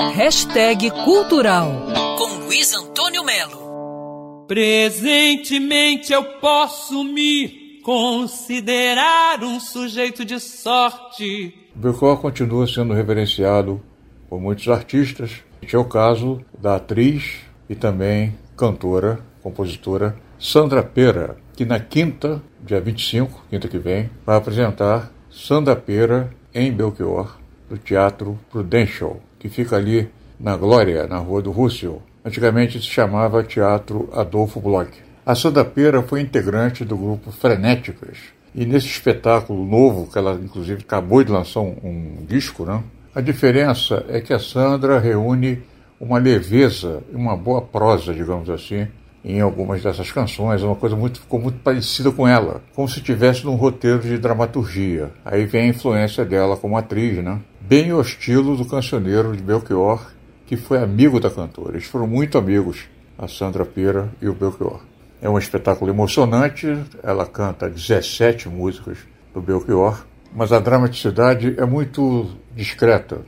[0.00, 1.70] Hashtag Cultural
[2.18, 4.44] com Luiz Antônio Melo.
[4.48, 11.54] Presentemente eu posso me considerar um sujeito de sorte.
[11.76, 13.80] Belchior continua sendo reverenciado
[14.28, 15.44] por muitos artistas.
[15.62, 22.42] Este é o caso da atriz e também cantora, compositora Sandra Pera, que na quinta,
[22.60, 27.38] dia 25, quinta que vem, vai apresentar Sandra Pera em Belchior,
[27.68, 30.08] do Teatro Prudential, que fica ali
[30.40, 32.00] na Glória, na Rua do Rússio.
[32.24, 34.90] Antigamente se chamava Teatro Adolfo Bloch.
[35.26, 38.16] A Sandra Pera foi integrante do grupo Frenéticas.
[38.54, 42.82] E nesse espetáculo novo, que ela inclusive acabou de lançar um, um disco, né?
[43.14, 45.62] a diferença é que a Sandra reúne
[46.00, 48.88] uma leveza e uma boa prosa, digamos assim,
[49.24, 53.00] em algumas dessas canções, é uma coisa muito ficou muito parecida com ela, como se
[53.00, 55.12] tivesse num roteiro de dramaturgia.
[55.24, 57.40] Aí vem a influência dela como atriz, né?
[57.60, 60.12] Bem o estilo do cancioneiro de Belchior,
[60.44, 61.72] que foi amigo da cantora.
[61.72, 62.84] Eles foram muito amigos,
[63.18, 64.80] a Sandra Pera e o Belchior.
[65.22, 68.98] É um espetáculo emocionante, ela canta 17 músicas
[69.32, 73.22] do Belchior, mas a dramaticidade é muito discreta,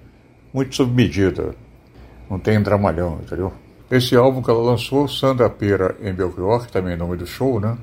[0.53, 1.55] muito sob medida.
[2.29, 3.53] Não tem dramalhão, entendeu?
[3.89, 7.61] Esse álbum que ela lançou, Sandra Pera em Belchior, que também é nome do show,
[7.61, 7.79] né?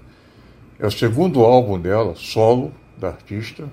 [0.78, 3.70] É o segundo álbum dela, solo, da artista,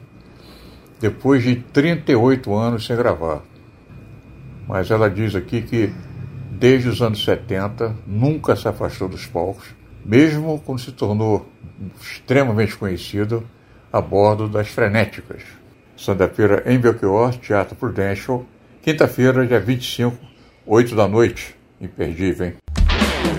[1.01, 3.43] depois de 38 anos sem gravar.
[4.69, 5.93] Mas ela diz aqui que
[6.53, 11.49] desde os anos 70 nunca se afastou dos palcos, mesmo quando se tornou
[12.01, 13.43] extremamente conhecida
[13.93, 15.43] a bordo das frenéticas.
[15.97, 18.45] Sandra Pera em Belchior, Teatro Prudential,
[18.81, 20.17] quinta-feira, dia 25,
[20.65, 22.55] 8 da noite imperdível, hein?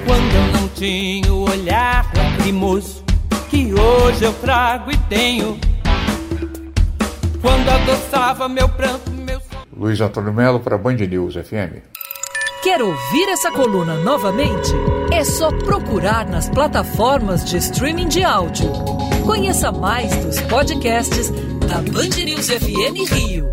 [0.05, 3.03] Quando eu não tinha o olhar lacrimoso
[3.49, 5.59] que hoje eu trago e tenho.
[7.41, 9.39] Quando adoçava meu pranto, meu
[9.75, 11.81] Luiz Antônio Melo para Band News FM.
[12.61, 14.71] Quer ouvir essa coluna novamente?
[15.11, 18.71] É só procurar nas plataformas de streaming de áudio.
[19.25, 21.31] Conheça mais dos podcasts
[21.67, 23.49] da Band News FM Rio.